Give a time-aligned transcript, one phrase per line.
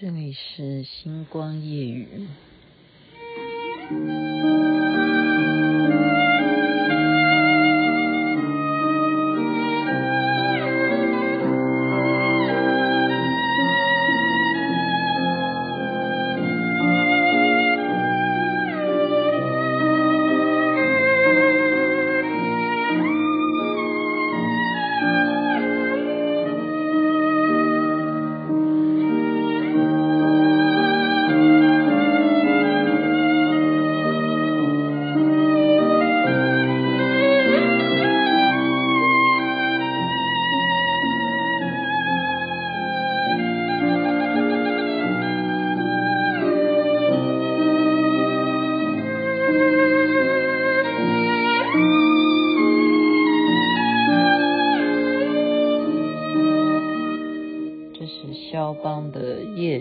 [0.00, 2.26] 这里是星光夜雨。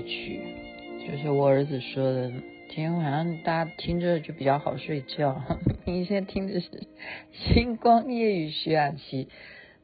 [0.09, 0.41] 曲，
[1.05, 2.31] 就是我儿子说的。
[2.69, 5.39] 今天晚上大家听着就比较好睡觉。
[5.85, 6.67] 你现在听的是
[7.31, 9.27] 《星光夜雨》徐雅琪，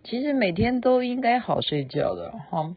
[0.03, 2.75] 其实每天都应该好睡觉的哈。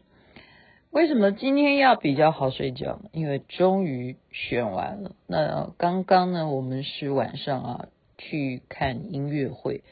[0.91, 3.01] 为什么今天要比较好睡觉？
[3.13, 5.15] 因为终于选完了。
[5.25, 7.87] 那刚刚呢，我们是晚上啊
[8.19, 9.83] 去看音乐会，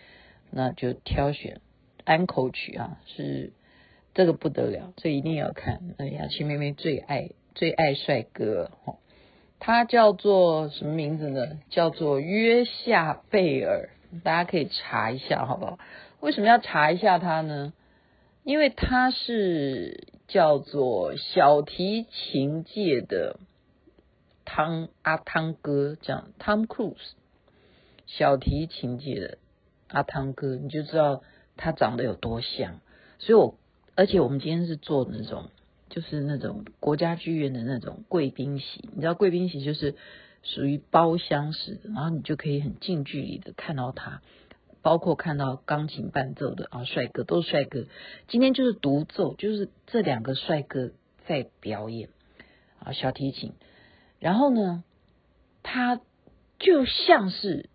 [0.52, 1.60] 那就挑选
[2.04, 3.54] 安口曲啊是。
[4.14, 5.94] 这个不得了，这一定要看。
[6.00, 8.98] 哎，雅琪妹妹最爱最爱帅哥哦，
[9.58, 11.60] 他叫做什么名字呢？
[11.72, 13.90] 叫做约夏贝尔，
[14.24, 15.80] 大家可以查一下，好不好？
[16.20, 17.74] 为什么要查一下他呢？
[18.44, 23.40] 因为他是叫做小提琴界的
[24.46, 27.14] 汤阿汤哥，这样 Tom Cruise，
[28.06, 29.38] 小提琴界的
[29.88, 31.24] 阿汤哥，你就知道
[31.56, 32.82] 他长得有多像。
[33.18, 33.56] 所以我。
[34.00, 35.50] 而且我们今天是做那种，
[35.90, 39.96] 就是那种国家剧院的那种贵宾席，你知道贵宾席就是
[40.44, 44.22] 属于包厢式的，然后你就可以很近距离的看到他，
[44.82, 47.86] 包括看到钢琴伴奏的啊帅哥，都是帅哥。
[48.28, 50.92] 今天就是独奏，就是这两个帅哥
[51.26, 52.10] 在表演
[52.80, 53.54] 啊小提琴，
[54.20, 54.84] 然后呢，
[55.64, 56.02] 他
[56.60, 57.70] 就像是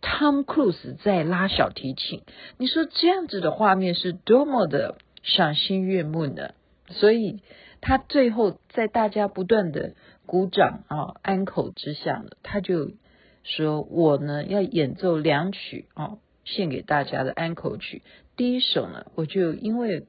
[0.00, 2.22] Tom Cruise 在拉小提琴，
[2.58, 4.98] 你说这样子的画面是多么的。
[5.24, 6.56] 赏心悦目的，
[6.92, 7.40] 所以
[7.80, 9.94] 他最后在大家不断的
[10.26, 12.92] 鼓掌啊安可之下呢，他就
[13.42, 18.02] 说：“我呢要演奏两曲啊，献给大家的安可曲。
[18.36, 20.06] 第一首呢，我就因为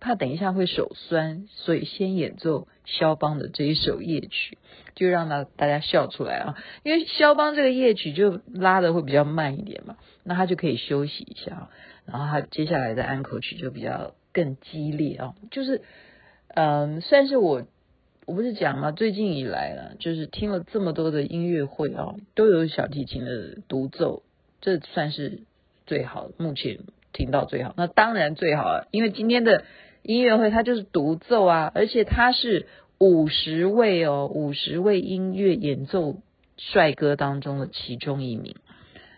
[0.00, 4.56] 怕等一下会手酸，所以先演奏肖邦的这一首夜曲，
[4.94, 6.56] 就让他大家笑出来啊。
[6.84, 11.68] 因为肖邦这个夜曲就拉的会比较慢一点嘛，那他就可以休息一下，
[12.06, 15.82] 然后他接下来的安可曲就比较。”更激烈啊，就是，
[16.56, 17.66] 嗯，算是我，
[18.26, 18.92] 我不是讲吗？
[18.92, 24.22] 最近以来啊，就是听了这么多的音乐会啊，都有小提琴的独奏，
[24.60, 25.40] 这算是
[25.84, 26.78] 最好，目前
[27.12, 27.74] 听到最好。
[27.76, 29.64] 那当然最好了，因为今天的
[30.02, 36.18] 音乐会它就是独奏啊，而且它是五十位哦，五十位音乐演奏
[36.56, 38.54] 帅哥当中的其中一名。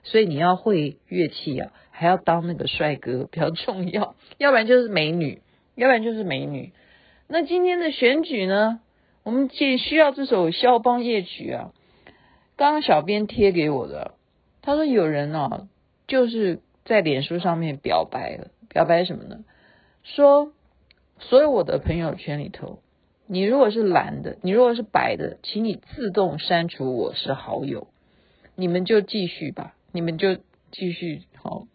[0.04, 5.42] 所以你要会乐器啊，还要当那个帅哥比较重要，要不然就是美女，
[5.74, 6.72] 要不然就是美女。
[7.28, 8.80] 那今天的选举呢，
[9.24, 11.72] 我们仅需要这首肖邦夜曲啊。
[12.56, 14.14] 刚刚小编贴给我的，
[14.62, 15.66] 他说有人啊，
[16.06, 19.44] 就是在脸书上面表白了，表白什么呢？
[20.04, 20.52] 说
[21.18, 22.78] 所有我的朋友圈里头，
[23.26, 27.88] 你如果是蓝的，你如果是白的，请你自动删除我是好友，
[28.54, 29.74] 你们就继续吧。
[29.90, 30.36] 你们就
[30.70, 31.66] 继续好，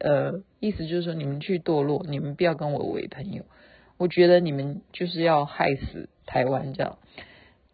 [0.00, 3.44] 呃，意思就是说你们去堕落，你们不要跟我为朋友。
[3.98, 6.98] 我觉得你们就是要害死台湾，这样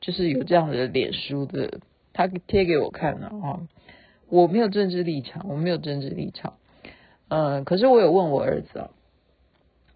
[0.01, 1.81] 就是有这样的脸书的，
[2.13, 3.61] 他贴给我看了啊。
[4.29, 6.55] 我没有政治立场，我没有政治立场。
[7.29, 8.91] 呃，可是我有问我儿子啊，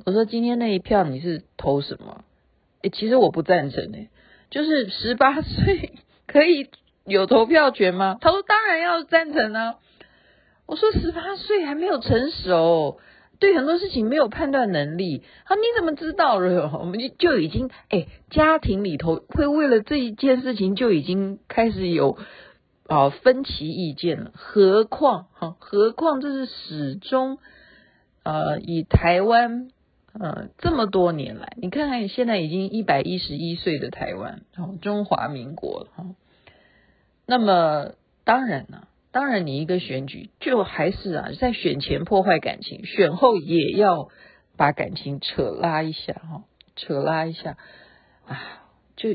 [0.04, 2.24] 我说今天那一票你是投什么？
[2.82, 4.08] 诶，其实我不赞成诶，
[4.50, 5.92] 就是十八岁
[6.28, 6.68] 可以
[7.04, 8.18] 有投票权吗？
[8.20, 9.78] 他说当然要赞成啊。
[10.66, 13.00] 我说十八岁还没有成熟，
[13.38, 15.22] 对很多事情没有判断能力。
[15.44, 16.70] 啊，你怎么知道了？
[16.78, 22.18] 我们就就已经哎，家庭里头会为了这一件事情就已经开始有
[22.86, 24.32] 啊分歧意见了。
[24.34, 27.38] 何况哈，何况这是始终
[28.24, 29.70] 呃以台湾
[30.18, 34.42] 呃这么多年来，你看看现在已经一百一十一岁的台湾，
[34.82, 36.06] 中华民国哈。
[37.24, 37.92] 那么
[38.24, 38.87] 当然了。
[39.10, 44.08] 当然，你一个选举就还是啊，在选前破坏感情，选后也要
[44.56, 46.44] 把感情扯拉一下哈，
[46.76, 47.56] 扯拉一下
[48.26, 48.62] 啊，
[48.96, 49.10] 就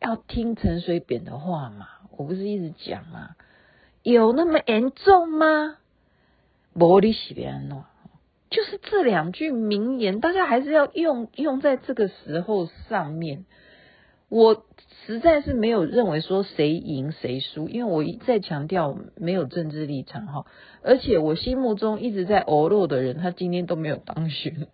[0.00, 1.86] 要听陈水扁的话嘛？
[2.16, 3.36] 我不是一直讲吗？
[4.02, 5.76] 有那么严重吗？
[6.74, 7.82] 玻璃洗边喏，
[8.50, 13.44] 就是这两句名言，大家还是要用用在这个时候上面。
[14.28, 14.64] 我
[15.14, 20.44] 实在是没有认为说谁赢谁输，因为我一再强调没有政治立场哈，
[20.82, 24.66] 而且我心目中一直在欧陆的人，他今天都没有当选。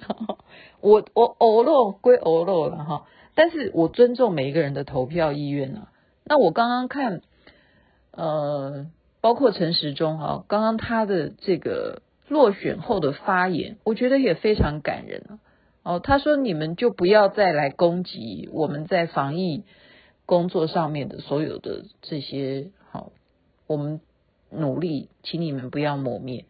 [0.80, 5.88] 我我欧陆归欧陆了哈，但是我尊重每一个人的投票意愿啊。
[6.24, 7.20] 那我刚刚看，
[8.12, 8.86] 呃，
[9.20, 15.38] 包括陈时中哈，刚刚他的这个落选后的发言，我觉得也非常感人啊。
[15.86, 19.62] 哦，他说你们就不要再来攻击我们在防疫
[20.24, 23.12] 工作上面的所有的这些好，
[23.68, 24.00] 我们
[24.50, 26.44] 努力，请你们不要磨灭。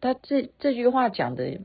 [0.00, 1.60] 他这这句话讲的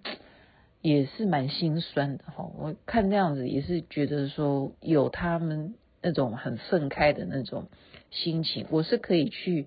[0.81, 5.73] 也是蛮心酸的哈，我看这样子也是觉得说有他们
[6.03, 7.69] 那种很愤慨的那种
[8.11, 9.65] 心情，我是可以去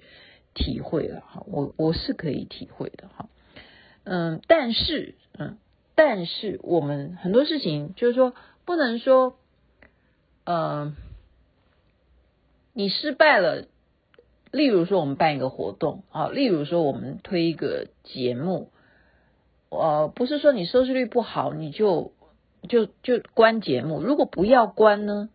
[0.55, 3.29] 体会的哈，我我是可以体会的哈，
[4.05, 5.59] 嗯，但是嗯。
[5.94, 8.35] 但是我们很多事情就是说，
[8.65, 9.37] 不能说，
[10.44, 10.94] 呃，
[12.73, 13.67] 你失败了。
[14.50, 18.71] 例如说，我们办一个活动啊，例如说，我们推一个节目，
[19.71, 22.12] 呃，不是说你收视率不好，你就
[22.69, 24.03] 就就关节目。
[24.03, 25.31] 如果不要关呢？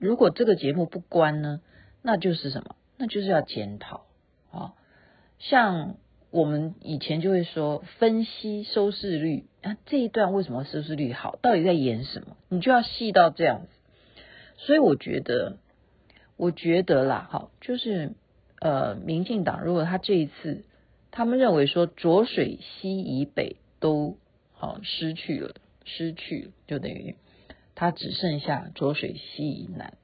[0.00, 1.60] 如果这个节目不关呢？
[2.02, 2.74] 那就是什么？
[2.96, 4.06] 那就是要检讨
[4.50, 4.74] 啊，
[5.38, 5.96] 像。
[6.36, 11.38] 我们以前就会说分析收视率啊，这一段为什么收视率好？
[11.40, 12.36] 到底在演什么？
[12.50, 13.68] 你就要细到这样子。
[14.58, 15.56] 所以我觉得，
[16.36, 18.12] 我觉得啦，好，就是
[18.60, 20.66] 呃，民进党如果他这一次，
[21.10, 24.18] 他们认为说浊水溪以北都
[24.52, 25.54] 好失去了，
[25.86, 27.16] 失去了，就等于
[27.74, 29.94] 他只剩下浊水溪以南，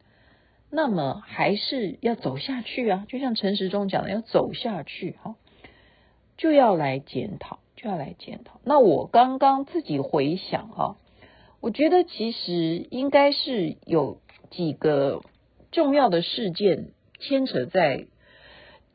[0.71, 3.05] 那么还是要走下去啊。
[3.07, 5.37] 就像陈时中讲的，要走下去，哈。
[6.43, 8.61] 就要来检讨，就要来检讨。
[8.65, 10.97] 那我刚刚自己回想哈，
[11.61, 15.23] 我觉得其实应该是有几个
[15.71, 16.89] 重要的事件
[17.21, 18.09] 牵扯在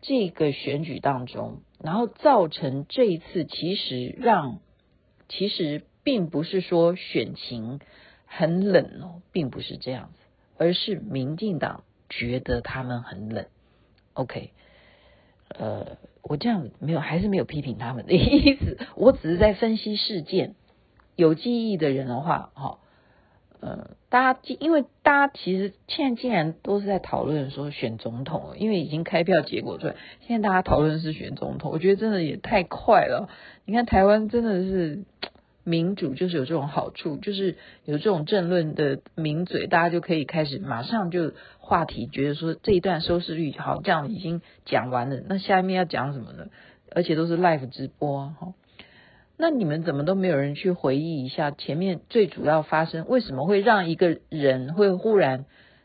[0.02, 4.60] 这个选举当中，然后造成这一次其实让
[5.30, 7.80] 其实并不是说选情
[8.26, 10.20] 很冷哦，并不是这样子，
[10.58, 13.46] 而是民进党觉得他们很冷。
[14.16, 14.52] OK。
[15.50, 18.78] 呃，我这样没有，还是没有批评他们的意思。
[18.96, 20.56] 我只是在分析事件。
[21.16, 22.78] 有记忆的人的话，哈，
[23.60, 29.96] 呃，大家因为大家其实现在竟然都是在讨论说选总统，因为已经开票结果出来，
[30.28, 33.30] 现在大家讨论是选总统，我觉得真的也太快了。
[33.66, 35.04] 你看台湾真的是。
[35.68, 46.46] 民主就是有这种好处，就是有这种政论的名嘴，大家就可以开始马上就话题，觉得说这一段收视率好，这样已经讲完了，那下面要讲什么呢？
[46.96, 48.54] 而且都是 live 直播哈。
[49.36, 55.44] 那你们怎么都没有人去回忆一下前面最主要发生，为什么会让一个人会忽然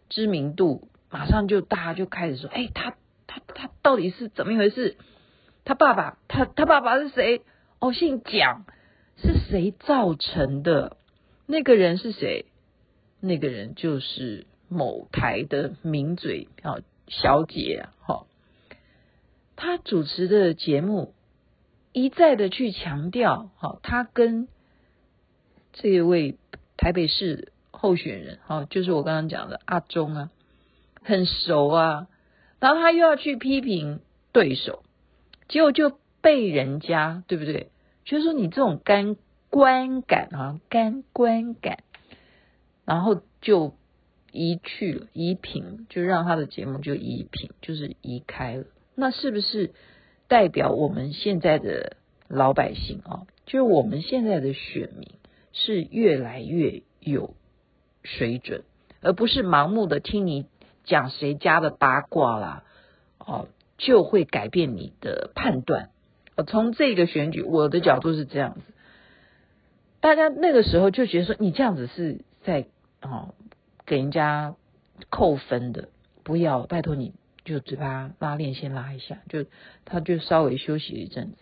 [0.09, 2.95] 知名度马上就大家就开始说，哎，他
[3.27, 4.97] 他他到底是怎么一回事？
[5.65, 7.43] 他爸爸他他爸爸是谁？
[7.81, 8.65] 哦，姓蒋。
[9.17, 10.97] 是谁造成的？
[11.47, 12.47] 那个人是谁？
[13.21, 16.79] 那个人就是某台的名嘴啊，
[17.09, 18.27] 小姐啊，哈，
[19.55, 21.15] 她主持的节目
[21.93, 24.49] 一再的去强调，哈，她跟
[25.73, 26.37] 这位
[26.77, 30.31] 台北市候选人，哈，就是我刚刚讲的阿忠啊，
[31.03, 32.09] 很熟啊，
[32.61, 34.01] 然后他又要去批评
[34.33, 34.83] 对手，
[35.49, 37.69] 结果就被人家，对不对？
[38.05, 39.17] 就是说你这种干
[39.51, 41.85] 观感啊，干观感，
[42.85, 43.75] 然后就
[44.33, 48.65] 移去了，移平，就让他的节目就移平，就是移开了。
[48.95, 49.73] 那是不是
[50.27, 51.97] 代表我们现在的
[52.29, 55.09] 老百姓啊，就是我们现在的选民
[55.53, 57.35] 是越来越有
[58.03, 58.65] 水准，
[59.01, 60.47] 而不是盲目的听你
[60.85, 62.65] 讲谁家的八卦啦，
[63.19, 65.91] 哦，就会改变你的判断。
[66.47, 68.61] 从这个选举，我的角度是这样子，
[70.01, 72.67] 大家那个时候就觉得说，你这样子是在
[73.03, 73.35] 哦
[73.85, 74.57] 给人家
[75.11, 75.89] 扣分的，
[76.25, 77.13] 不要，拜托你
[77.45, 79.45] 就嘴巴拉链先拉一下，就
[79.85, 81.37] 他就稍微休息一阵子。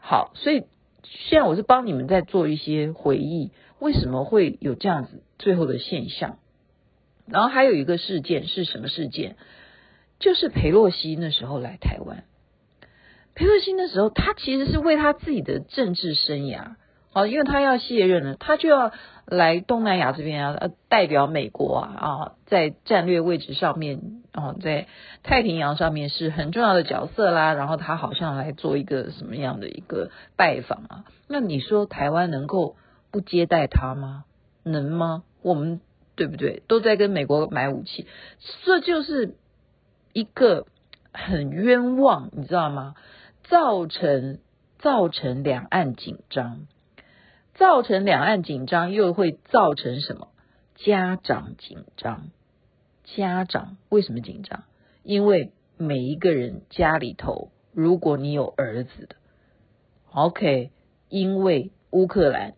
[0.00, 0.64] 好，所以
[1.02, 6.38] 现在我是帮你们在做一些回忆，为什么会有这样子最后的现象？
[7.26, 9.36] 然后还有一个事件是什么事件？
[10.18, 12.24] 就是裴洛西那时候来台湾。
[13.36, 16.76] 裴洛西的时候，他其实是为他自己的政治生涯
[17.12, 18.92] 哦，因为他要卸任了，他就要
[19.26, 24.86] 来东南亚这边啊，代表美国啊，在战略位置上面啊，在
[25.22, 27.52] 太平洋上面是很重要的角色啦。
[27.52, 31.04] 然后他好像来做一个什么样的一个拜访啊？
[31.28, 32.76] 那你说台湾能够
[33.10, 34.24] 不接待他吗？
[34.62, 35.24] 能吗？
[35.42, 35.80] 我们
[36.16, 36.62] 对不对？
[36.68, 38.06] 都在跟美国买武器，
[38.64, 39.34] 这就是
[40.12, 40.66] 一个
[41.12, 42.94] 很冤枉，你知道吗？
[43.48, 44.38] 造成
[44.78, 46.66] 造成两岸紧张。
[47.54, 50.28] 造成两岸紧张，又会造成什么？
[50.74, 52.28] 家长紧张。
[53.04, 54.64] 家长为什么紧张？
[55.02, 59.16] 因为每一个人家里头，如果你有儿子的
[60.12, 60.70] ，OK，
[61.08, 62.54] 因为乌克兰，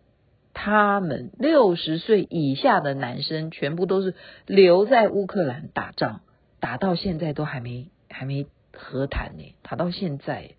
[0.53, 4.15] 他们六十岁以下的男生全部都是
[4.45, 6.19] 留在乌克兰打仗，
[6.59, 10.55] 打到现在都还没还没和谈呢，谈到现在，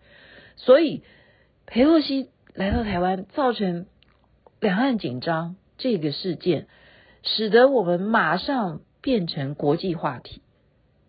[0.57, 1.03] 所以
[1.67, 3.87] 裴洛西来到台湾，造成。
[4.63, 6.67] 两岸紧张这个事件，
[7.23, 10.43] 使得我们马上变成国际话题。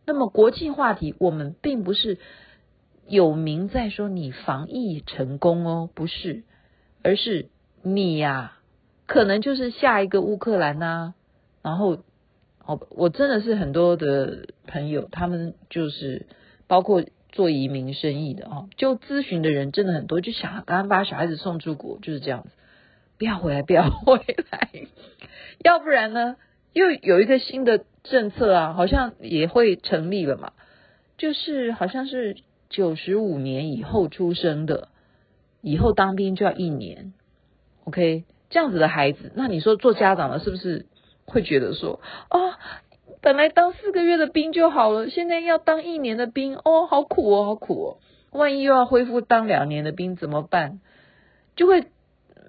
[0.06, 2.18] 那么国际话题，我们并不是
[3.10, 6.44] 有名在说你防疫成功哦，不是，
[7.04, 7.50] 而是
[7.82, 8.58] 你呀、
[9.06, 11.14] 可能就是下一个乌克兰呐、
[11.62, 12.04] 然后，
[12.66, 16.26] 哦，我真的是很多的朋友，他们就是
[16.72, 22.50] 包括做移民生意的啊，就咨询的人真的很多，就想赶快把小孩子送出国，就是这样子。
[23.18, 24.70] 不要回来，不要回来，
[25.62, 26.38] 要不然呢？
[26.72, 30.54] 又有一个新的政策啊，好像也会成立了嘛。
[31.18, 32.38] 就是好像是
[32.70, 34.88] 九十五年以后出生的，
[35.60, 37.12] 以后当兵就要一年。
[37.84, 40.86] OK，这样子的孩子，那你说做家长的，是不是
[41.26, 42.00] 会觉得说
[42.30, 42.40] 啊，
[43.22, 47.98] 本来当四个月的兵就好了，现在要当一年的兵，哦，好苦哦，好苦哦。
[48.32, 50.80] 万一又要恢复当两年的兵怎么办？
[51.56, 51.86] 就会。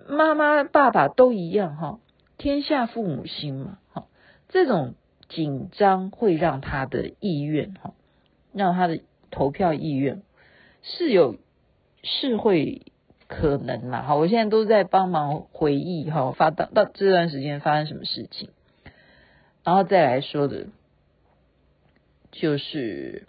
[0.08, 2.00] 妈妈、爸爸都一样哈，
[2.36, 4.06] 天下父母心嘛哈。
[4.48, 4.94] 这种
[5.28, 7.94] 紧张会让他的意愿哈，
[8.52, 8.98] 让他的
[9.30, 10.22] 投票意愿
[10.82, 11.36] 是有
[12.02, 12.82] 是会
[13.28, 14.16] 可能啦哈。
[14.16, 18.48] 我现在都在帮忙回忆哈，发到到这段时间发生什么事情，
[19.64, 20.66] 然后再来说的，
[22.32, 23.26] 就是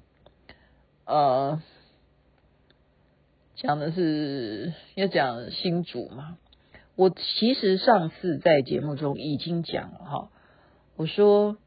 [1.06, 1.62] 呃，
[3.56, 6.38] 讲的是要讲新主嘛。
[6.96, 10.30] 我其实上次在节目中已经讲了哈，
[10.96, 11.58] 我说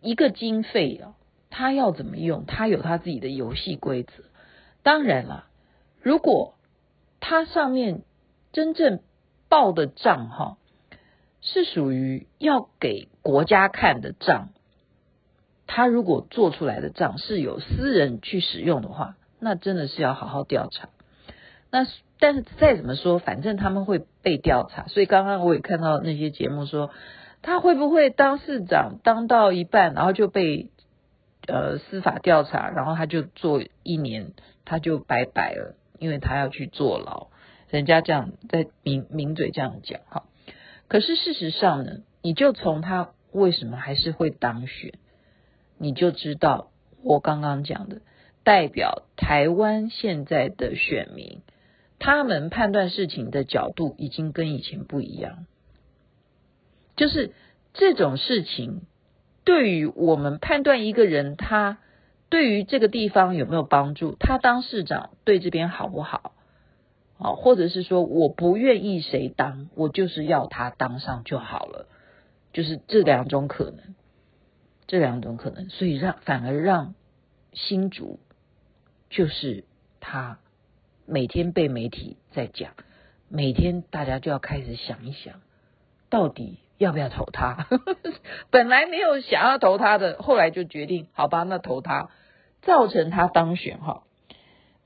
[0.00, 1.16] 一个经费啊，
[1.50, 4.12] 他要怎么用，他有他自己的游戏规则。
[4.82, 5.48] 当然了，
[6.00, 6.54] 如果
[7.20, 8.02] 他上面
[8.52, 9.00] 真正
[9.48, 10.58] 报的账哈，
[11.40, 14.48] 是属于要给国家看的账，
[15.66, 20.88] 他如果做出来的账是有私人去使用的话，那真的是要好好调查。
[21.70, 21.86] 那
[22.18, 24.86] 但是再怎么说，反正他们会被调查。
[24.86, 26.88] 所以刚刚我也看到那些节目说，
[27.42, 30.70] 他会不会当市长当到一半，然后就被
[31.46, 34.32] 呃司法调查，然后他就做一年，
[34.64, 37.26] 他就拜拜了，因为他要去坐牢。
[37.68, 40.24] 人家这样在名名嘴这样讲哈，
[40.88, 44.92] 可是事实上呢，你就从他为什么还是会当选，
[45.78, 46.70] 你就知道
[47.02, 48.00] 我刚刚讲的
[48.44, 51.42] 代表台湾现在的选民。
[52.00, 55.46] 他们判断事情的角度已经跟以前不一样，
[56.94, 57.32] 就是
[57.74, 58.82] 这种事情
[59.42, 61.78] 对于我们判断一个人，他
[62.28, 66.34] 对于这个地方有没有帮助，他当市长对这边好不好，
[67.18, 71.88] 啊，或者是说我不愿意谁当，我就是要他当上就好了，
[72.58, 73.94] 就是这两种可能，
[74.88, 76.96] 这两种可能，所以让反而让
[77.52, 78.18] 新竹
[79.10, 79.62] 就是
[80.00, 80.40] 他。
[81.06, 82.72] 每天被媒体在讲，
[83.28, 85.40] 每天大家就要开始想一想，
[86.10, 87.68] 到底要不要投他？
[88.50, 92.10] 本来没有想要投他的，后来就决定好吧，那投他，
[92.62, 94.02] 造成他当选哈，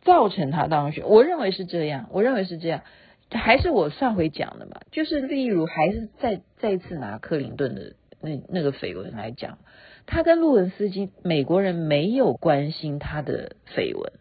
[0.02, 1.08] 造成他当选。
[1.08, 2.82] 我认为是这样，我认为是这样，
[3.30, 9.58] 还是我上回讲的嘛，就是例如还是在再一次拿克林顿的那那个绯闻来讲，
[10.06, 14.12] 他跟路文斯基，美国人没有关心他的绯闻。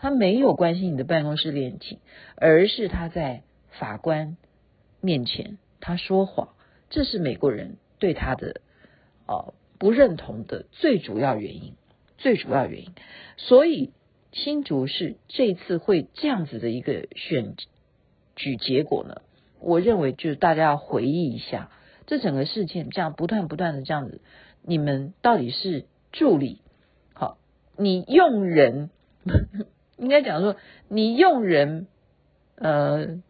[0.00, 1.98] 他没有关心你的办公室恋情，
[2.36, 4.36] 而是他在法官
[5.00, 6.48] 面前他说谎，
[6.90, 8.60] 这是美国人对他的
[9.26, 11.74] 哦不认同的最主要原因，
[12.18, 12.90] 最主要原因。
[13.38, 13.92] 所以
[14.32, 17.54] 新竹市这次会这样子的一个选
[18.36, 19.22] 举结果呢，
[19.58, 21.70] 我认为就是大家要回忆一下，
[22.06, 24.20] 这整个事件这样不断不断的这样子，
[24.62, 26.60] 你们到底是助理
[27.12, 27.38] 好，
[27.76, 28.90] 你用人。
[29.96, 30.56] 应该讲说，
[30.88, 31.86] 你用人，
[32.56, 33.22] 呃，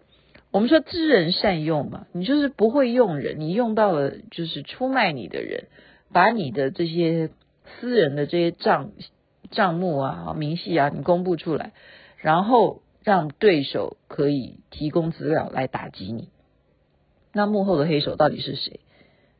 [0.50, 5.66] 我们说知人善用嘛，你就是不会用人，你用到了就是出卖你的人，
[6.10, 7.28] 把你的这些
[7.64, 8.92] 私人的这些账
[9.50, 11.74] 账目啊、明细啊，你公布出来，
[12.16, 16.30] 然后让对手可以提供资料来打击你。
[17.34, 18.80] 那幕后的黑手到底是谁？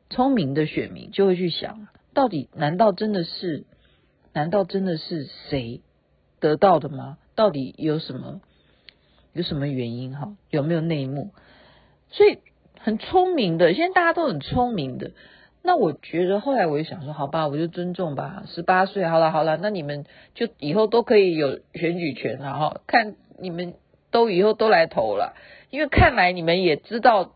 [0.09, 3.65] 聪明的选民就会去想，到底难道真的是？
[4.33, 5.81] 难道真的是谁
[6.41, 7.17] 得到的吗？
[7.35, 8.41] 到底有什么？
[9.31, 10.15] 有什么原因？
[10.15, 11.31] 哈，有没有内幕？
[12.09, 12.39] 所以
[12.79, 15.11] 很聪明的，现在大家都很聪明的。
[15.63, 18.43] 那我觉得后来我就想说，好吧，我就尊重吧。
[18.47, 22.81] 十八岁，好了好了，那你们就以后都可以有选举权了哈。
[22.87, 23.73] 看你们
[24.11, 25.33] 都以后都来投了，
[25.69, 27.34] 因为看来你们也知道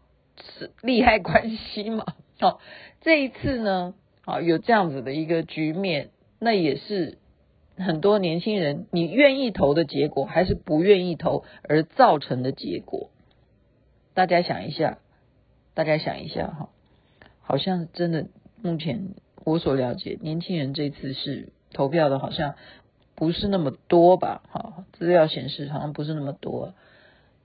[0.58, 2.06] 是利害关系嘛。
[2.40, 2.60] 好，
[3.02, 3.94] 这一次呢，
[4.26, 6.10] 啊，有这样子的一个局面。
[6.40, 7.18] 那也是
[7.76, 13.10] 很多年轻人你愿意投的结果，还是不愿意投而造成的结果？
[14.14, 15.00] 大家想一下，
[15.74, 16.70] 大家想一下哈，
[17.42, 18.28] 好像真的
[18.62, 22.56] 目前我所了解，年轻人这次是投票的，好像
[23.16, 24.42] 不是那么多吧？
[24.50, 26.74] 哈，资料显示好像不是那么多，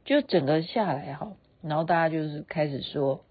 [0.05, 1.33] 就整个下来哈，
[1.65, 3.25] 然后大家就是开始说，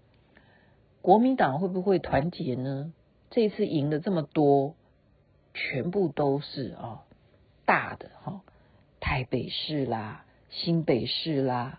[1.00, 2.92] 国民党会不会团结呢？
[3.30, 4.74] 这次赢了这么多。
[5.56, 7.04] 全部都是啊，
[7.64, 8.40] 大的哈，
[8.98, 11.78] 台北市啦、新北市啦、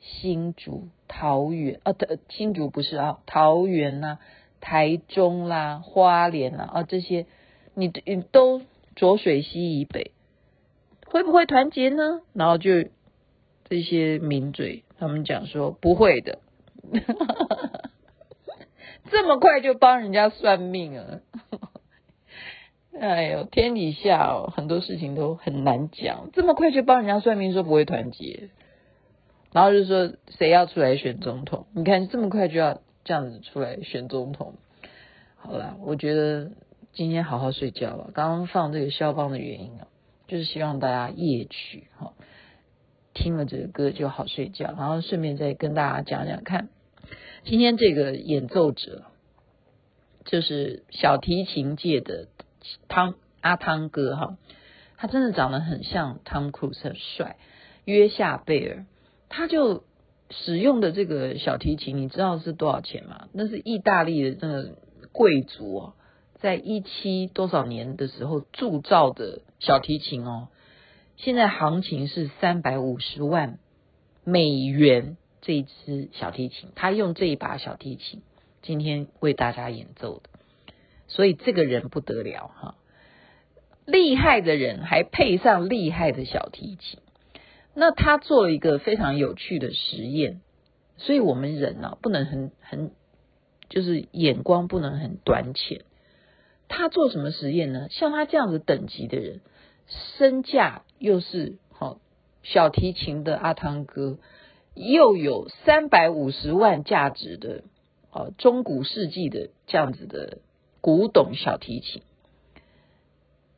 [0.00, 1.94] 新竹、桃园啊，
[2.28, 4.18] 新竹不是啊，桃园呐、
[4.60, 7.26] 台中啦、花莲啦啊，这些
[7.74, 8.60] 你你都
[8.96, 10.10] 浊水溪以北，
[11.06, 12.22] 会不会团结呢？
[12.32, 12.88] 然后就
[13.68, 16.38] 这些名嘴他们讲说不会的，
[19.10, 21.18] 这么快就帮人家算命啊！
[23.00, 28.50] 哎呦，天底下哦，很多事情都很难讲，这么快就帮人家算命说不会团结，
[29.50, 31.66] 然后就说谁要出来选总统？
[31.74, 34.54] 你看这么快就要这样子出来选总统，
[35.34, 36.52] 好了，我觉得
[36.92, 38.10] 今天好好睡觉吧。
[38.14, 39.88] 刚刚放这个肖邦的原因啊，
[40.28, 42.12] 就是希望大家夜曲哈，
[43.14, 46.68] 听了这个歌就好睡觉，然后顺便再跟大家讲讲看，
[47.44, 49.04] 今天这个演奏者
[50.24, 52.28] 就是小提琴界的。
[52.86, 54.36] 汤阿汤哥哈，
[54.96, 57.36] 他真的长得很像汤姆·克鲁斯，很帅。
[57.84, 58.86] 约夏贝尔，
[59.28, 59.82] 他就
[60.30, 63.26] 使用的这个小提琴，你知道是多少钱吗？
[63.32, 64.76] 那是意大利的那个
[65.10, 65.94] 贵族哦，
[66.38, 70.46] 在一七多少年的时候铸造的小提琴哦，
[71.24, 73.60] 现在行情是三百五十万
[74.24, 75.16] 美元。
[75.40, 78.22] 这一支小提琴，他用这一把小提琴
[78.60, 80.28] 今天为大家演奏的。
[81.06, 82.74] 所以这个人不得了哈，
[83.86, 86.98] 厉害的人还配上厉害的小提琴。
[87.72, 90.40] 那他做了一个非常有趣的实验，
[90.96, 92.90] 所以我们人呢、啊、不能很很
[93.68, 95.84] 就是眼光不能很短浅。
[96.66, 97.86] 他做什么实验呢？
[97.90, 99.40] 像他这样子等级的人，
[100.18, 101.98] 身价又是好
[102.44, 104.18] 小提琴的阿汤哥，
[104.74, 107.64] 又有三百五十万价值的
[108.12, 110.38] 哦中古世纪的这样子的。
[110.80, 112.02] 古董小提琴，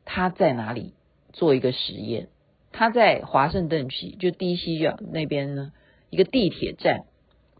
[0.05, 0.93] 他在哪里
[1.33, 2.27] 做一个实验？
[2.71, 5.71] 他在华盛顿区，就 DC 那边呢，
[6.11, 7.05] 一个地铁站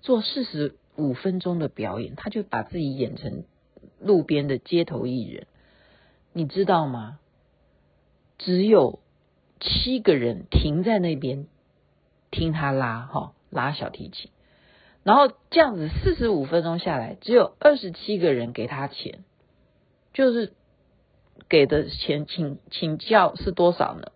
[0.01, 3.43] 做四十五分钟的表演，他就把自己演成
[3.99, 5.47] 路边的街头艺人，
[6.31, 7.17] 你知道吗？
[8.37, 8.99] 只有
[9.59, 11.47] 七个人停在那边
[12.31, 14.29] 听他拉哈拉小提琴，
[15.03, 19.19] 然后这样子四十五分钟下来，只有二十七个人给他钱。
[20.13, 20.53] 就是
[21.49, 24.13] 给的钱请请教是多少呢？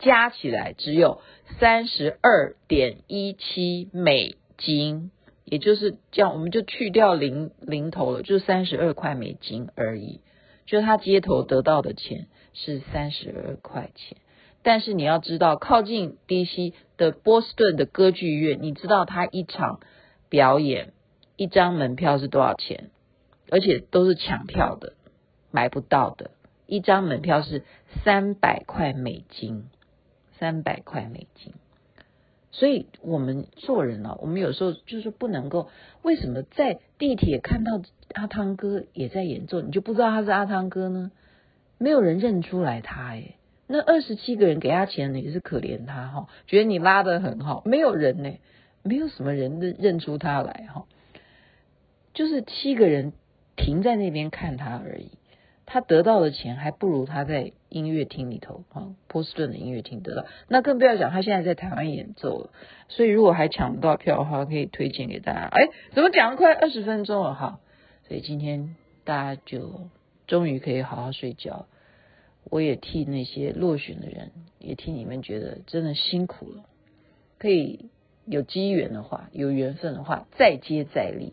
[0.00, 1.20] 加起来只有
[1.58, 5.10] 三十二点一七美金，
[5.44, 10.20] 也就是这样，我们就去掉零零头了，就三十二块美金而已。
[10.66, 14.18] 就他街头得到的钱是三十二块钱，
[14.62, 19.80] 但是你要知道，靠近 DC 的波士顿的歌剧院，你知道他一场
[20.28, 20.92] 表演
[21.36, 22.90] 一张门票是多少钱？
[23.50, 24.92] 而且都是抢票的。
[25.50, 26.30] 买不到的
[26.66, 27.64] 一张门票是
[28.04, 29.64] 三百块美金，
[30.38, 31.54] 三百块美金。
[32.52, 35.68] 所以我们做人啊，我们有时候就是不能够，
[36.02, 37.80] 为什么在地铁看到
[38.12, 41.10] 阿汤哥也在演奏，你就不知道他是阿汤哥呢？
[41.78, 43.36] 没有人认出来他诶，
[43.72, 48.32] 那二十七个人给他钱，也是可怜他哈，觉得你拉得很好，没有人呢，
[48.82, 50.86] 没有什么人认认出他来哈，
[52.12, 53.12] 就是七个人
[53.54, 55.12] 停在那边看他而已。
[55.66, 60.24] 他得到的钱还不如他在音乐厅里头啊，波士顿的音乐厅得到。
[60.48, 62.50] 那更不要讲他现在在台湾演奏了。
[62.88, 65.42] 所以如果还抢不到票的话，可以推荐给大家。
[65.42, 67.60] 哎，怎么讲快二十分钟了哈？
[68.08, 69.88] 所以今天大家就
[70.26, 71.66] 终于可以好好睡觉。
[72.50, 76.64] 我也替那些落选的人，也替你们觉得真的辛苦了。
[77.38, 77.86] 可以
[78.26, 81.32] 有机缘的话，有缘分的话，再接再厉。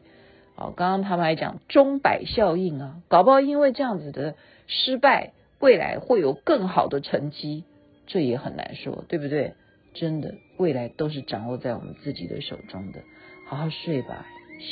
[0.55, 4.35] 好，刚刚他们还讲钟摆效应啊，搞不好因为这样子的
[4.67, 7.63] 失败，未来会有更好的成绩，
[8.05, 9.53] 这也很难说，对不对？
[9.93, 13.01] 真的，未来都是掌握在我们自己的手中的。
[13.47, 14.25] 好好睡吧，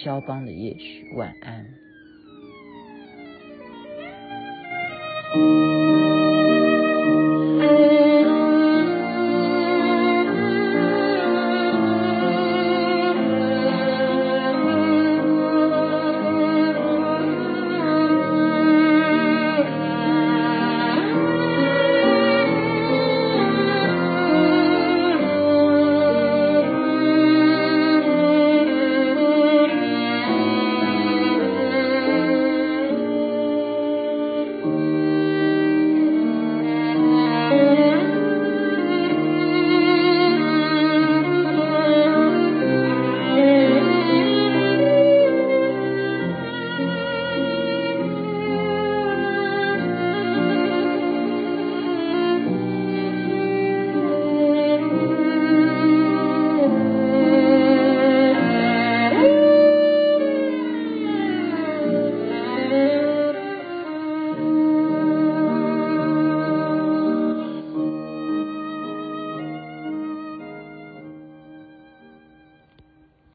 [0.03, 1.84] 肖邦的夜曲，晚安。